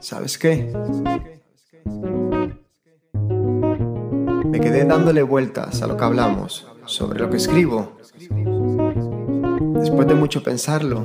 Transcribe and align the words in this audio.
¿Sabes 0.00 0.38
qué? 0.38 0.72
Me 4.44 4.60
quedé 4.60 4.84
dándole 4.84 5.22
vueltas 5.22 5.82
a 5.82 5.86
lo 5.86 5.96
que 5.96 6.04
hablamos, 6.04 6.66
sobre 6.84 7.20
lo 7.20 7.30
que 7.30 7.36
escribo. 7.36 7.96
Después 9.74 10.06
de 10.08 10.14
mucho 10.14 10.42
pensarlo, 10.42 11.04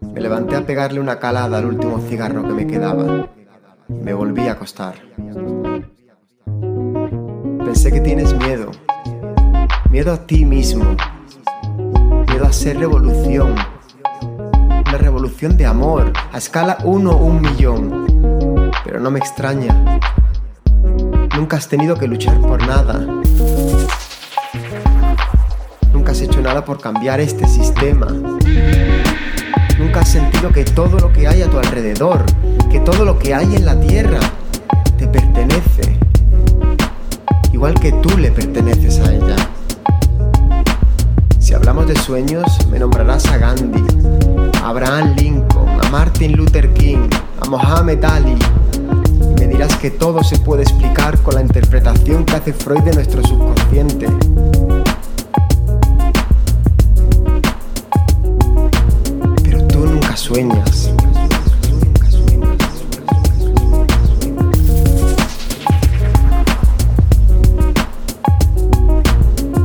me 0.00 0.20
levanté 0.20 0.56
a 0.56 0.66
pegarle 0.66 1.00
una 1.00 1.18
calada 1.18 1.58
al 1.58 1.66
último 1.66 1.98
cigarro 2.08 2.42
que 2.42 2.54
me 2.54 2.66
quedaba 2.66 3.28
me 3.90 4.14
volví 4.14 4.46
a 4.48 4.52
acostar. 4.52 4.94
Pensé 7.64 7.92
que 7.92 8.00
tienes 8.00 8.34
miedo, 8.34 8.70
miedo 9.90 10.12
a 10.12 10.26
ti 10.26 10.44
mismo, 10.44 10.96
miedo 12.28 12.46
a 12.46 12.52
ser 12.52 12.78
revolución, 12.78 13.54
una 14.90 14.98
revolución 14.98 15.56
de 15.56 15.66
amor 15.66 16.12
a 16.32 16.38
escala 16.38 16.78
uno 16.82 17.16
un 17.16 17.40
millón. 17.40 18.72
Pero 18.84 18.98
no 18.98 19.12
me 19.12 19.20
extraña, 19.20 20.00
nunca 21.36 21.58
has 21.58 21.68
tenido 21.68 21.94
que 21.94 22.08
luchar 22.08 22.40
por 22.40 22.66
nada. 22.66 22.98
Nunca 25.92 26.10
has 26.10 26.20
hecho 26.20 26.40
nada 26.42 26.64
por 26.64 26.80
cambiar 26.80 27.20
este 27.20 27.46
sistema. 27.46 28.08
Nunca 29.78 30.00
has 30.00 30.08
sentido 30.08 30.50
que 30.50 30.64
todo 30.64 30.98
lo 30.98 31.12
que 31.12 31.28
hay 31.28 31.42
a 31.42 31.48
tu 31.48 31.58
alrededor, 31.58 32.24
que 32.68 32.80
todo 32.80 33.04
lo 33.04 33.16
que 33.16 33.32
hay 33.32 33.54
en 33.54 33.66
la 33.66 33.78
tierra, 33.78 34.18
te 34.98 35.06
pertenece. 35.06 35.98
Igual 37.52 37.74
que 37.74 37.92
tú 37.92 38.18
le 38.18 38.32
perteneces 38.32 38.98
a 38.98 39.14
ella. 39.14 39.36
Si 41.38 41.54
hablamos 41.54 41.86
de 41.86 41.94
sueños, 41.94 42.44
me 42.72 42.80
nombrarás 42.80 43.26
a 43.26 43.38
Gandhi, 43.38 43.99
Martin 46.20 46.36
Luther 46.36 46.74
King, 46.74 47.08
a 47.40 47.48
Mohammed 47.48 48.04
Ali. 48.04 48.36
Y 49.22 49.40
me 49.40 49.46
dirás 49.46 49.74
que 49.76 49.90
todo 49.90 50.22
se 50.22 50.38
puede 50.38 50.64
explicar 50.64 51.18
con 51.22 51.34
la 51.34 51.40
interpretación 51.40 52.26
que 52.26 52.34
hace 52.34 52.52
Freud 52.52 52.82
de 52.82 52.92
nuestro 52.92 53.22
subconsciente. 53.26 54.06
Pero 59.42 59.66
tú 59.68 59.78
nunca 59.78 60.14
sueñas. 60.14 60.90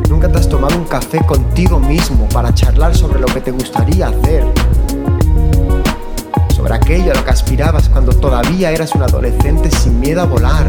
Nunca 0.08 0.32
te 0.32 0.38
has 0.38 0.48
tomado 0.48 0.78
un 0.78 0.86
café 0.86 1.20
contigo 1.26 1.82
mismo 1.82 2.30
para 2.30 2.54
charlar 2.54 2.96
sobre 2.96 3.20
lo 3.20 3.26
que 3.26 3.42
te 3.42 3.52
gustaría 3.52 4.08
hacer. 4.08 4.46
Aquello 6.86 7.14
a 7.14 7.16
lo 7.16 7.26
que 7.26 7.32
aspirabas 7.32 7.90
cuando 7.90 8.14
todavía 8.14 8.70
eras 8.70 8.94
un 8.94 9.02
adolescente 9.02 9.72
sin 9.72 10.00
miedo 10.00 10.22
a 10.22 10.26
volar, 10.26 10.68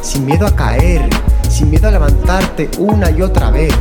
sin 0.00 0.24
miedo 0.24 0.46
a 0.46 0.54
caer, 0.54 1.10
sin 1.50 1.70
miedo 1.70 1.88
a 1.88 1.90
levantarte 1.90 2.70
una 2.78 3.10
y 3.10 3.20
otra 3.20 3.50
vez. 3.50 3.74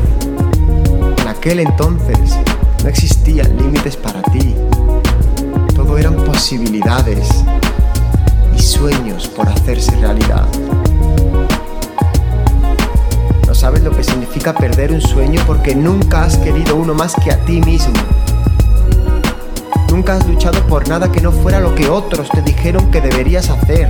En 1.22 1.28
aquel 1.28 1.60
entonces 1.60 2.40
no 2.82 2.90
existían 2.90 3.56
límites 3.58 3.98
para 3.98 4.20
ti. 4.24 4.56
Todo 5.76 6.00
eran 6.00 6.16
posibilidades 6.16 7.30
y 8.58 8.64
sueños 8.64 9.28
por 9.28 9.48
hacerse 9.48 9.96
realidad. 9.98 10.48
No 13.46 13.54
sabes 13.54 13.84
lo 13.84 13.92
que 13.92 14.04
significa 14.04 14.56
perder 14.56 14.92
un 14.92 15.02
sueño 15.02 15.40
porque 15.46 15.76
nunca 15.76 16.24
has 16.24 16.36
querido 16.38 16.78
uno 16.78 16.96
más 16.96 17.14
que 17.24 17.32
a 17.32 17.38
ti 17.46 17.62
mismo. 17.62 17.94
Nunca 19.90 20.16
has 20.16 20.28
luchado 20.28 20.60
por 20.68 20.88
nada 20.88 21.12
que 21.12 21.22
no 21.22 21.32
fuera 21.32 21.60
lo 21.60 21.74
que 21.76 21.90
otros 21.90 22.30
te 22.30 22.42
dijeron 22.42 22.92
que 22.92 23.02
deberías 23.02 23.50
hacer. 23.50 23.90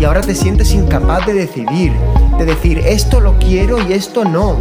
Y 0.00 0.04
ahora 0.04 0.20
te 0.20 0.34
sientes 0.34 0.72
incapaz 0.72 1.26
de 1.26 1.34
decidir, 1.34 1.92
de 2.38 2.44
decir 2.44 2.78
esto 2.78 3.20
lo 3.20 3.38
quiero 3.38 3.80
y 3.86 3.92
esto 3.92 4.24
no. 4.24 4.56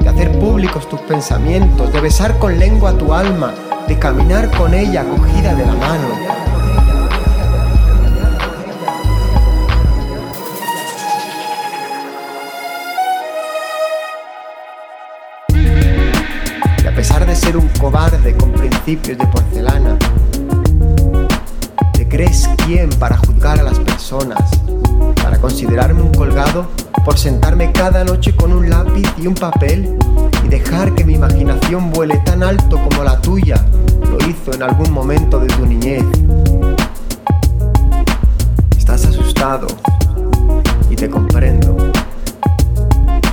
De 0.00 0.08
hacer 0.08 0.38
públicos 0.38 0.88
tus 0.88 1.00
pensamientos, 1.00 1.92
de 1.92 2.00
besar 2.00 2.38
con 2.38 2.58
lengua 2.58 2.96
tu 2.98 3.12
alma, 3.12 3.54
de 3.88 3.98
caminar 3.98 4.50
con 4.50 4.74
ella 4.74 5.04
cogida 5.04 5.54
de 5.54 5.66
la 5.66 5.74
mano. 5.74 6.45
Ser 17.36 17.56
un 17.56 17.68
cobarde 17.78 18.34
con 18.36 18.50
principios 18.52 19.18
de 19.18 19.26
porcelana, 19.26 19.98
¿te 21.92 22.08
crees 22.08 22.48
quién 22.64 22.88
para 22.90 23.18
juzgar 23.18 23.60
a 23.60 23.62
las 23.62 23.78
personas? 23.78 24.38
Para 25.22 25.38
considerarme 25.38 26.02
un 26.02 26.14
colgado 26.14 26.66
por 27.04 27.18
sentarme 27.18 27.72
cada 27.72 28.04
noche 28.04 28.34
con 28.34 28.52
un 28.52 28.70
lápiz 28.70 29.06
y 29.18 29.26
un 29.26 29.34
papel 29.34 29.98
y 30.44 30.48
dejar 30.48 30.94
que 30.94 31.04
mi 31.04 31.14
imaginación 31.14 31.90
vuele 31.90 32.16
tan 32.24 32.42
alto 32.42 32.80
como 32.82 33.04
la 33.04 33.20
tuya 33.20 33.64
lo 34.10 34.16
hizo 34.28 34.54
en 34.54 34.62
algún 34.62 34.90
momento 34.90 35.38
de 35.38 35.48
tu 35.48 35.66
niñez. 35.66 36.04
Estás 38.76 39.04
asustado 39.04 39.66
y 40.88 40.96
te 40.96 41.08
comprendo. 41.10 41.76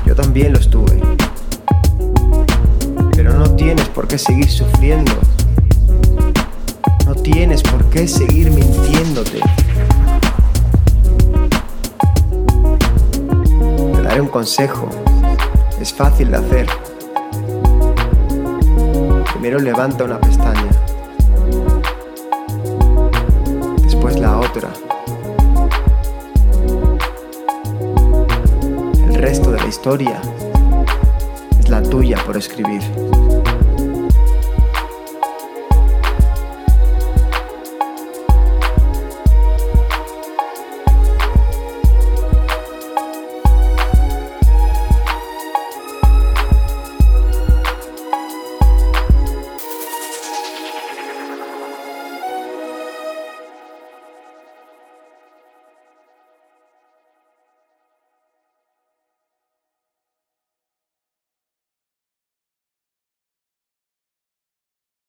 Yo 0.06 0.14
también 0.14 0.54
lo 0.54 0.60
estuve. 0.60 1.13
Por 3.94 4.08
qué 4.08 4.18
seguir 4.18 4.50
sufriendo. 4.50 5.12
No 7.06 7.14
tienes 7.14 7.62
por 7.62 7.86
qué 7.92 8.08
seguir 8.08 8.50
mintiéndote. 8.50 9.40
Te 13.94 14.02
daré 14.02 14.20
un 14.20 14.30
consejo. 14.30 14.90
Es 15.80 15.94
fácil 15.94 16.32
de 16.32 16.38
hacer. 16.38 16.68
Primero 19.32 19.60
levanta 19.60 20.06
una 20.06 20.20
pestaña. 20.20 20.72
Después 23.84 24.18
la 24.20 24.40
otra. 24.40 24.70
El 29.08 29.16
resto 29.16 29.52
de 29.52 29.60
la 29.60 29.68
historia 29.68 30.20
es 31.60 31.70
la 31.70 31.84
tuya 31.84 32.18
por 32.26 32.38
escribir. 32.38 32.82